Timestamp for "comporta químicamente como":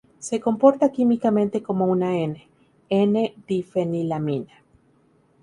0.39-1.85